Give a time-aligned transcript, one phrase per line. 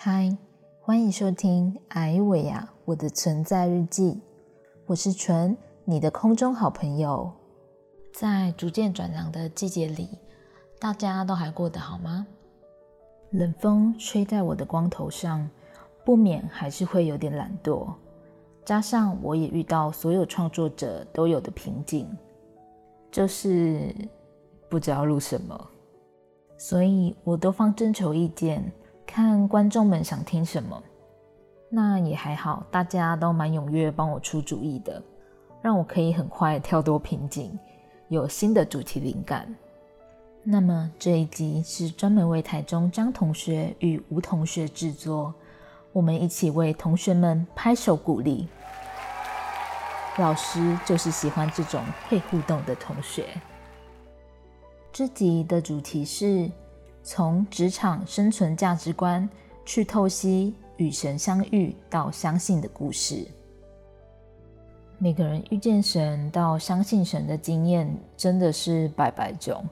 [0.00, 0.30] 嗨，
[0.80, 4.12] 欢迎收听《艾维亚我的存在日记》，
[4.86, 7.28] 我是纯，你的空中好朋友。
[8.12, 10.08] 在逐渐转凉的季节里，
[10.78, 12.24] 大家都还过得好吗？
[13.30, 15.50] 冷风吹在我的光头上，
[16.04, 17.92] 不免还是会有点懒惰。
[18.64, 22.08] 加上我也遇到所有创作者都有的瓶颈，
[23.10, 23.92] 就是
[24.68, 25.70] 不知道录什么，
[26.56, 28.72] 所以我都放征求意见，
[29.08, 30.80] 看观众们想听什么。
[31.70, 35.02] 那也还好，大家都蛮踊跃帮我出主意的，
[35.62, 37.58] 让我可以很快跳脱瓶颈。
[38.08, 39.52] 有新的主题灵感。
[40.44, 45.34] 那么这一集是专门为台中张同学与吴同学制作，
[45.92, 48.46] 我们一起为同学们拍手鼓励。
[50.18, 53.26] 老师就是喜欢这种会互动的同学。
[54.92, 56.50] 这集的主题是
[57.10, 59.26] 从职场生存价值观
[59.64, 63.26] 去透析与神相遇到相信的故事。
[64.98, 69.64] 每个人遇见神到相信神的经验真的是百百种，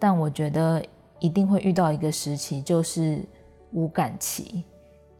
[0.00, 0.84] 但我觉得
[1.20, 3.24] 一定会遇到一个时期，就是
[3.70, 4.64] 无感期，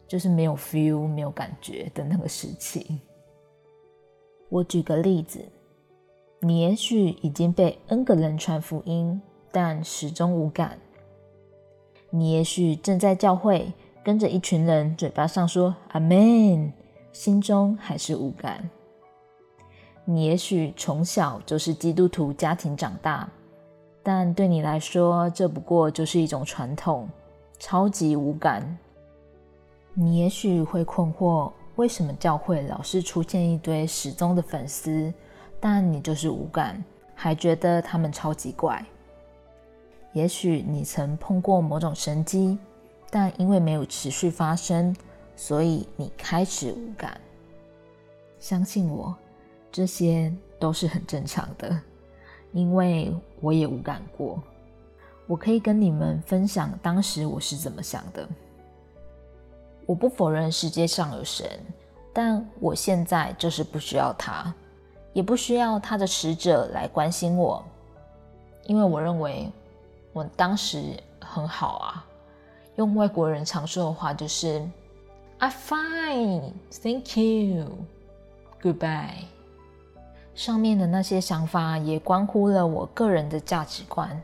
[0.09, 3.01] 就是没有 feel、没有感觉的那个时期。
[4.49, 5.41] 我举个例子，
[6.41, 10.71] 你也许已经被 N 个人传福音，但始终无感；
[12.17, 13.73] 你也许正在教会
[14.05, 16.73] 跟着一群人，嘴巴上说阿门，
[17.13, 18.71] 心中还是无感。
[20.05, 23.29] 你也许从小就是基督徒家庭长大，
[24.01, 27.09] 但对你来说，这不过就是一种传统，
[27.59, 28.79] 超级无感。
[29.93, 35.13] 你也许会困惑，为什么教会老是出现一堆失踪的粉丝，
[35.59, 36.81] 但你就是无感，
[37.13, 38.87] 还觉得他们超级怪。
[40.15, 42.57] 也许你曾碰过某种神迹，
[43.11, 44.97] 但因为没有持续发生，
[45.37, 47.21] 所以你开始无感。
[48.39, 49.15] 相信我。
[49.73, 51.77] 这些都是很正常的，
[52.53, 54.41] 因为我也无感过。
[55.27, 58.29] 我可以跟你们分享当时我是怎么想的。
[59.85, 61.45] 我不否认世界上有神，
[62.13, 64.55] 但我现在就是不需要他，
[65.13, 67.61] 也不需要他的使者来关心我，
[68.67, 69.51] 因为我认为
[70.15, 70.83] 我当时
[71.21, 72.07] 很好啊。
[72.77, 74.67] 用外国人常说的话就是
[75.39, 77.67] "I'm fine, thank you,
[78.63, 79.27] goodbye."
[80.35, 84.21] 上面的那些想法也关乎了我个人的价值观。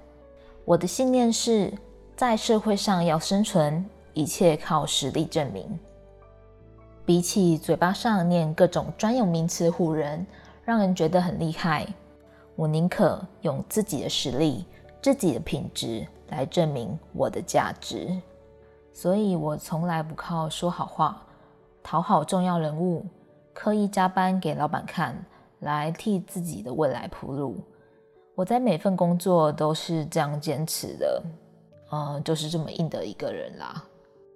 [0.65, 1.73] 我的信念是
[2.17, 3.85] 在社会上要生存，
[4.15, 5.79] 一切靠实力证明。
[7.07, 10.27] 比起嘴巴上念各种专有名词唬人，
[10.65, 11.87] 让人觉得很厉害，
[12.57, 14.65] 我宁可用自己的实力、
[15.03, 18.17] 自己的品质来证明我的价值。
[18.93, 21.23] 所以我从来不靠说好话、
[21.83, 23.05] 讨好重要人物、
[23.53, 25.17] 刻意加班给老板看。
[25.61, 27.59] 来替自己的未来铺路。
[28.35, 31.23] 我在每份工作都是这样坚持的，
[31.93, 33.85] 嗯，就是这么硬的一个人啦。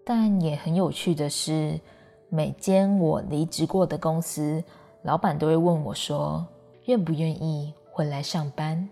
[0.05, 1.81] 但也很有趣的是，
[2.29, 4.63] 每间我离职过的公司，
[5.01, 6.47] 老板都会问我说，
[6.85, 8.87] 愿不愿意回来上班。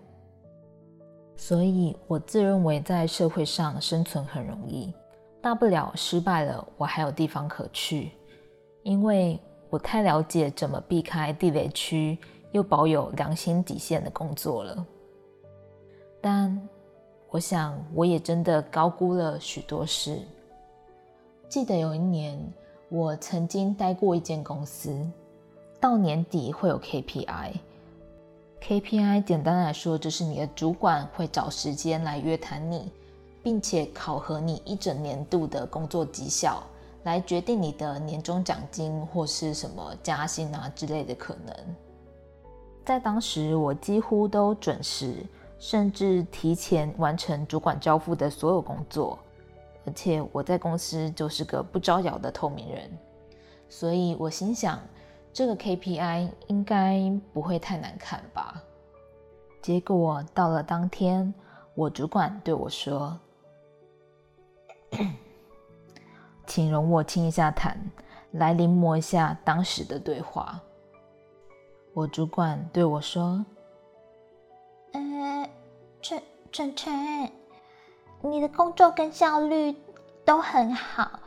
[1.44, 4.94] 所以我自认为在社会上生存很容易，
[5.41, 8.12] 大不了失败了，我还有地方可去，
[8.84, 9.41] 因为。
[9.69, 12.19] 我太了解怎么避开地雷区，
[12.50, 14.86] 又保有良心底线的工作了。
[16.20, 16.69] 但
[17.30, 20.19] 我想，我也真的高估了许多事。
[21.48, 22.38] 记得有一年，
[22.91, 24.94] 我曾经待过一间公司，
[25.80, 27.53] 到年底会有 KPI。
[28.62, 32.92] KPI 简单来说，就是你的主管会找时间来约谈你，
[33.42, 36.62] 并且考核你一整年度的工作绩效。
[37.02, 41.52] 来决定你的年终奖金或是什么加薪啊之类的可能。
[42.84, 45.16] 在当时，我几乎都准时，
[45.58, 49.18] 甚至提前完成主管交付的所有工作。
[49.84, 52.88] 而且我在公司就是个不招摇的透明人，
[53.68, 54.78] 所以我心想，
[55.32, 57.00] 这个 KPI 应该
[57.32, 58.62] 不会太难看吧。
[59.62, 61.32] 结果到了当天，
[61.74, 63.18] 我主管对我说。
[66.46, 67.78] 请容我清一下谈，
[68.32, 70.60] 来临摹一下当时的对话。
[71.94, 73.44] 我主管对我说
[74.92, 75.48] ：“呃，
[76.02, 77.30] 晨晨晨，
[78.20, 79.74] 你的工作跟效率
[80.24, 81.20] 都很好，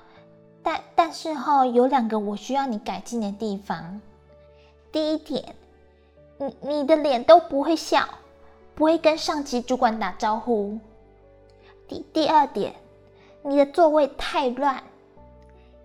[1.06, 4.02] 但是哈，有两个我需要你改进的地方。
[4.92, 5.56] 第一点，
[6.40, 8.10] 你你的脸都不会笑，
[8.74, 10.80] 不会跟上级主管打招呼。
[11.88, 12.74] 第第二点，
[13.44, 14.82] 你的座位太乱。”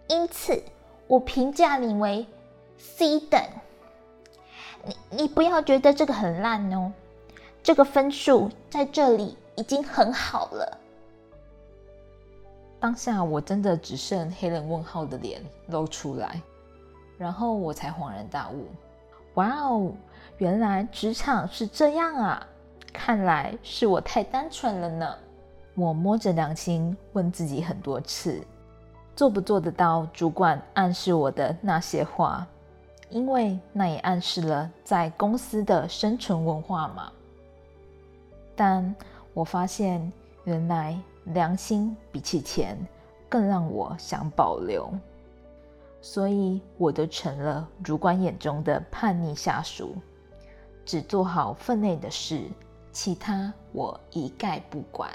[0.09, 0.63] 因此
[1.07, 2.27] 我评价你为
[2.79, 3.39] C 等。
[4.87, 6.91] 你你不要觉得这个很烂哦，
[7.63, 10.79] 这个分数在这里已经很好了。
[12.81, 16.41] 当下我真的只剩黑人问号的脸露出来，
[17.19, 18.69] 然后我才恍然大悟：
[19.35, 19.93] 哇哦，
[20.39, 22.47] 原来职场是这样啊！
[22.91, 25.15] 看来是我太单纯了呢。
[25.75, 28.43] 我摸着良心问自己很多次，
[29.15, 32.47] 做不做得到主管暗示我的那些话？
[33.11, 37.13] 因为那也暗示了在公司的生存文化嘛。
[38.57, 38.95] 但
[39.35, 40.11] 我发现，
[40.45, 40.99] 原来。
[41.33, 42.77] 良心比起钱
[43.29, 44.91] 更让我想保留，
[46.01, 49.95] 所以我都成了主管眼中的叛逆下属，
[50.85, 52.49] 只做好分内的事，
[52.93, 55.11] 其他我一概不管。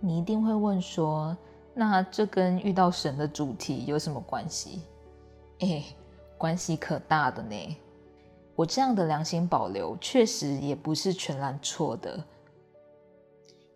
[0.00, 1.36] 你一定会问说，
[1.74, 4.82] 那这跟遇到神的主题有什么关系？
[5.60, 5.84] 哎，
[6.38, 7.76] 关系可大的呢。
[8.56, 12.22] 我这样的良心保留，确实也不是全然错的。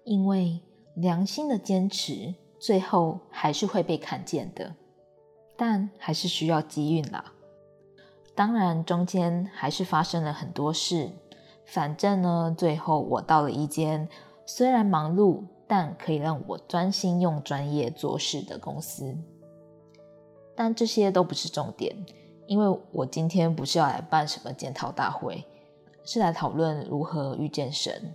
[0.04, 0.60] 因为
[0.94, 4.74] 良心的坚持，最后还是会被看见的，
[5.56, 7.32] 但还是需要机运啦。
[8.34, 11.10] 当然，中间还是发生了很多事。
[11.66, 14.08] 反正呢，最后我到了一间
[14.44, 19.16] 虽然忙碌，但可以让我专心用专业做事的公司。
[20.54, 21.96] 但这些都不是重点，
[22.46, 25.44] 因为我今天不是要来办什么检讨大会，
[26.04, 28.14] 是来讨论如何遇见神。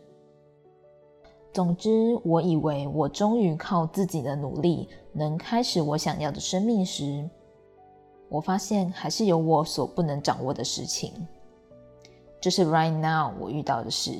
[1.51, 7.27] 总之，我以为我终于靠自己的努力能开始我想要的生命时，
[8.29, 11.11] 我发现还是有我所不能掌握的事情。
[12.39, 14.11] 这是 right now 我遇到的事。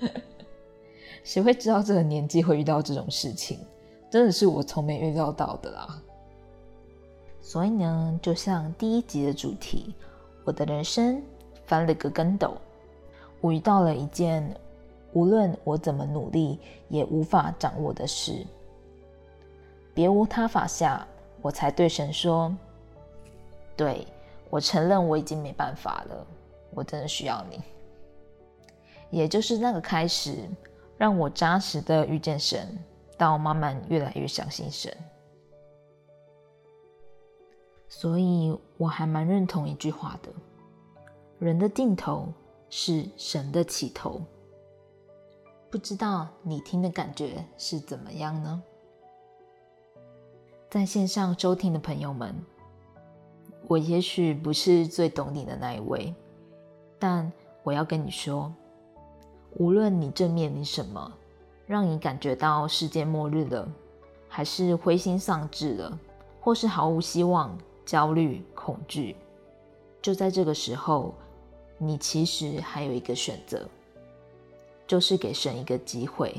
[1.24, 3.58] 谁会知道这个年纪会遇到这种事情？
[4.08, 6.00] 真的是我从没预料到的啦。
[7.40, 9.92] 所以呢，就像第一集的主题，
[10.44, 11.20] 我的人生
[11.66, 12.56] 翻了个跟斗，
[13.40, 14.48] 我遇到了一件。
[15.14, 16.58] 无论我怎么努力，
[16.88, 18.44] 也无法掌握的事，
[19.94, 21.06] 别无他法下，
[21.40, 22.54] 我才对神说
[23.76, 24.06] ：“对
[24.50, 26.26] 我承认我已经没办法了，
[26.70, 27.62] 我真的需要你。”
[29.10, 30.36] 也就是那个开始，
[30.98, 32.76] 让我扎实的遇见神，
[33.16, 34.92] 到慢慢越来越相信神。
[37.88, 40.28] 所以我还蛮认同一句话的：
[41.38, 42.26] 人的尽头
[42.68, 44.20] 是神的起头。
[45.74, 48.62] 不知道你听的感觉是怎么样呢？
[50.70, 52.32] 在线上收听的朋友们，
[53.66, 56.14] 我也许不是最懂你的那一位，
[56.96, 57.32] 但
[57.64, 58.54] 我要跟你说，
[59.56, 61.12] 无论你正面临什么，
[61.66, 63.68] 让你感觉到世界末日了，
[64.28, 65.98] 还是灰心丧志了，
[66.40, 69.16] 或是毫无希望、焦虑、恐惧，
[70.00, 71.12] 就在这个时候，
[71.78, 73.68] 你其实还有一个选择。
[74.86, 76.34] 就是给神一个机会，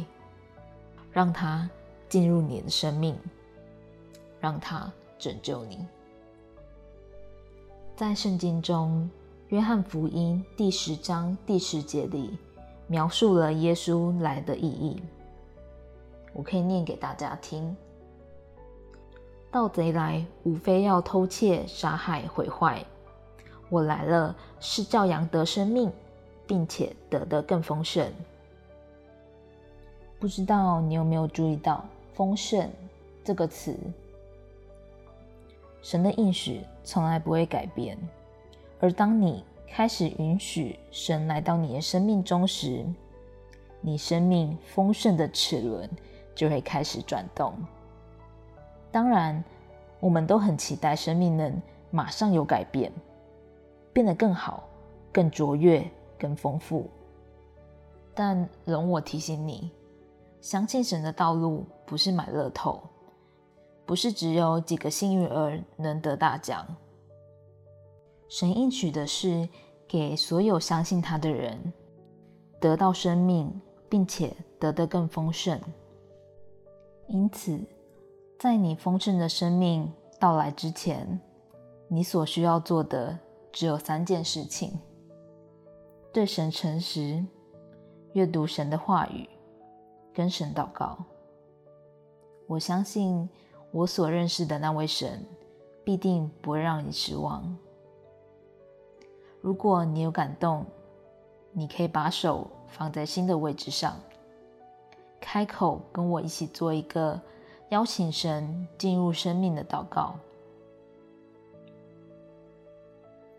[1.12, 1.69] 让他
[2.07, 3.18] 进入你的生命，
[4.39, 5.86] 让他拯救你。
[7.95, 9.09] 在圣经中，
[9.47, 12.38] 《约翰福音》第十章第十节里，
[12.88, 15.01] 描述了耶稣来的意义。
[16.33, 17.75] 我可以念给大家听：
[19.50, 22.85] 盗贼来，无非要偷窃、杀害、毁坏。
[23.69, 25.92] 我来了，是叫羊得生命，
[26.45, 28.11] 并且得的更丰盛。
[30.19, 32.69] 不知道你有没有注意到“丰盛”
[33.24, 33.76] 这个词？
[35.81, 37.98] 神的应许从来不会改变，
[38.80, 42.84] 而当你开始允许神来到你的生命中时，
[43.81, 45.88] 你生命丰盛的齿轮
[46.34, 47.54] 就会开始转动。
[48.92, 49.44] 当然，
[50.00, 52.92] 我们都很期待生命能马上有改变，
[53.94, 54.68] 变得更好、
[55.12, 55.86] 更卓越、
[56.18, 56.90] 更丰富。
[58.16, 59.69] 但容我提醒你。
[60.45, 62.80] 相信神的道路不是买乐透，
[63.83, 66.64] 不是只有几个幸运儿能得大奖。
[68.30, 69.49] 神应许的是
[69.87, 71.73] 给所有相信他的人
[72.59, 73.59] 得到生命，
[73.90, 75.59] 并且得得更丰盛。
[77.07, 77.59] 因此，
[78.37, 81.19] 在你丰盛的生命到来之前，
[81.87, 83.18] 你所需要做的
[83.52, 84.80] 只有三件事情：
[86.14, 87.25] 对神诚实，
[88.14, 89.28] 阅读神的话语。
[90.16, 90.98] 跟神祷告，
[92.48, 93.30] 我相信
[93.72, 95.26] 我所认识的那位神
[95.84, 97.56] 必定不会让你失望。
[99.42, 100.66] 如果你有感动，
[101.52, 104.00] 你可以把手放在心的位置上，
[105.19, 107.19] 开口跟我一起做一个
[107.69, 110.16] 邀请神进入生命的祷告。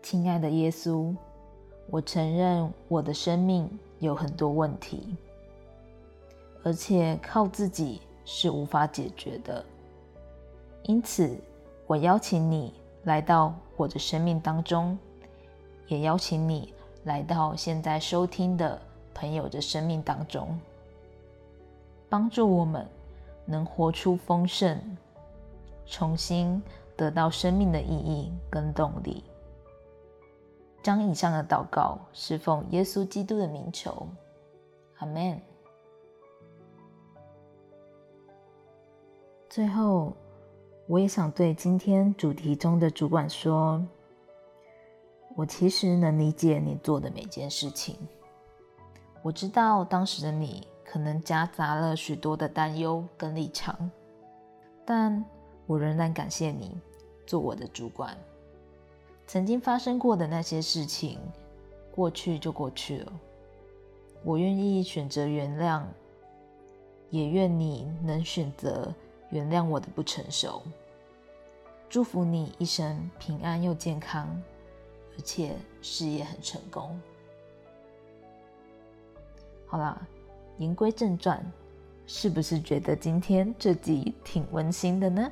[0.03, 1.13] 亲爱的耶稣，
[1.89, 3.67] 我承认我的生命
[3.99, 5.17] 有很多问题，
[6.67, 9.63] 而且靠自己是无法解决的。
[10.83, 11.33] 因此，
[11.85, 14.99] 我邀请你来到我的生命当中，
[15.87, 16.73] 也邀请你
[17.05, 18.77] 来到现在收听的
[19.13, 20.59] 朋友的生命当中。
[22.09, 22.85] 帮助我们
[23.45, 24.77] 能活出丰盛，
[25.85, 26.61] 重新
[26.97, 29.23] 得到生命的意义跟动力。
[30.83, 34.05] 将以上的祷告是奉耶稣基督的名求，
[34.97, 35.41] 阿门。
[39.57, 40.13] 最后，
[40.85, 43.83] 我也想对今天主题中的主管说：
[45.35, 47.97] 我其实能理解你做的每件事情。
[49.23, 50.67] 我知道当时的你。
[50.85, 53.89] 可能夹杂了许多的担忧跟立场，
[54.85, 55.25] 但
[55.65, 56.77] 我仍然感谢你
[57.25, 58.15] 做我的主管。
[59.25, 61.17] 曾经发生过的那些事情，
[61.91, 63.11] 过去就过去了。
[64.23, 65.81] 我愿意选择原谅，
[67.09, 68.93] 也愿你能选择
[69.29, 70.61] 原谅我的不成熟。
[71.89, 74.27] 祝福你一生平安又健康，
[75.17, 76.99] 而且事业很成功。
[79.65, 79.99] 好啦。
[80.59, 81.39] 言归正传，
[82.07, 85.31] 是不是觉得今天这集挺温馨的呢？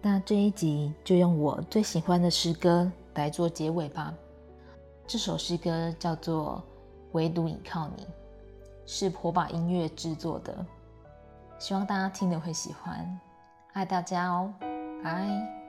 [0.00, 4.14] 那这一集就用我最喜欢的诗歌来做结尾吧。
[5.04, 6.62] 这首诗歌叫做
[7.10, 8.04] 《唯独倚靠你》，
[8.86, 10.64] 是火把音乐制作的，
[11.58, 13.20] 希望大家听了会喜欢。
[13.72, 14.52] 爱大家哦，
[15.02, 15.65] 拜。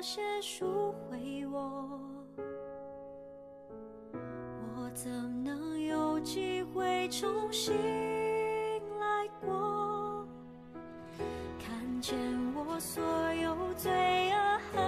[0.00, 2.00] 些赎回我，
[4.76, 5.10] 我怎
[5.42, 7.74] 能有机会重新
[9.00, 10.26] 来过？
[11.58, 12.16] 看见
[12.54, 13.02] 我所
[13.34, 14.78] 有罪恶和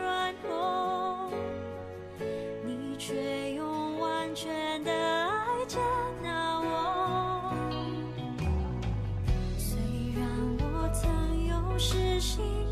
[0.00, 1.30] 软弱，
[2.64, 5.78] 你却用完全的爱接
[6.22, 7.54] 纳我。
[9.58, 9.78] 虽
[10.18, 10.26] 然
[10.58, 12.71] 我曾有失心。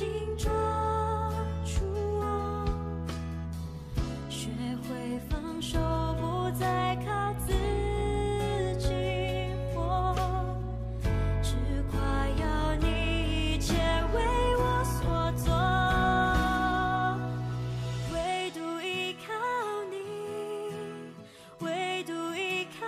[0.00, 0.50] 请抓
[1.62, 2.64] 住我
[4.30, 4.48] 学
[4.88, 5.78] 会放手
[6.18, 7.52] 不再靠自
[8.78, 8.88] 己
[9.74, 10.16] 活
[11.42, 11.52] 只
[11.90, 12.00] 快
[12.40, 12.86] 要你
[13.52, 13.74] 一切
[14.14, 14.22] 为
[14.56, 15.52] 我所做
[18.14, 19.34] 唯独依靠
[19.90, 19.98] 你
[21.58, 22.86] 唯独依靠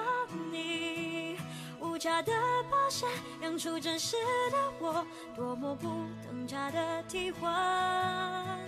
[0.50, 1.36] 你
[1.78, 2.32] 无价的
[2.70, 3.06] 保险
[3.42, 4.16] 养出真实
[4.50, 5.88] 的我多么不
[6.26, 8.58] 得挣扎的替换，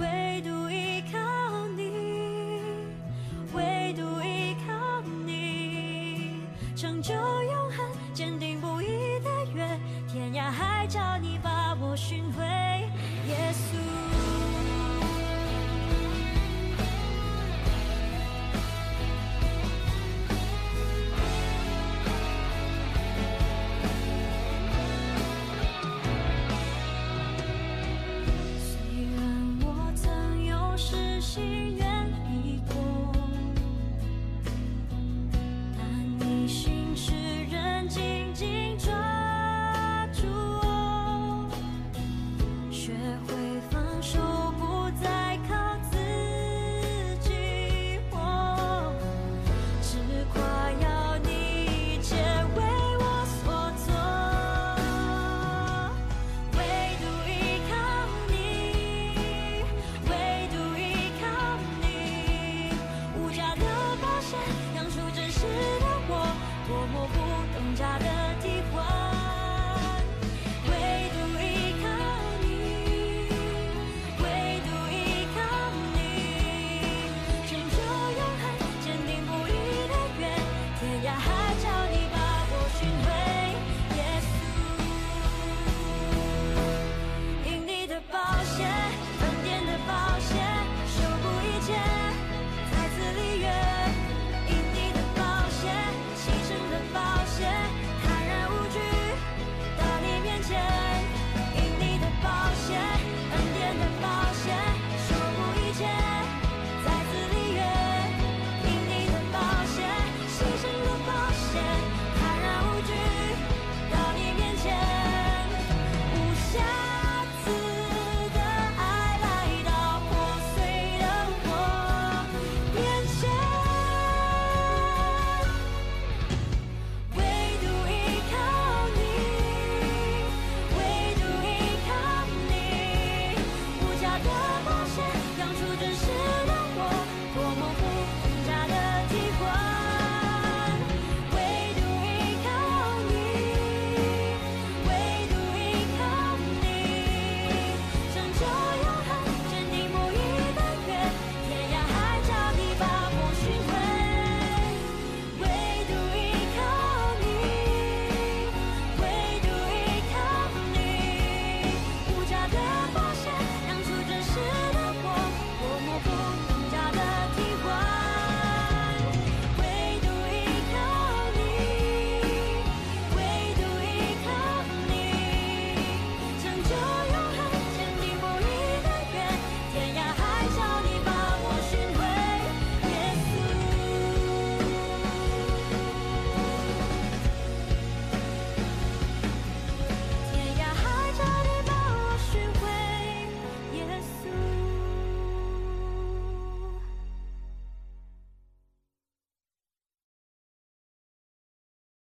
[0.00, 1.25] 唯独依靠。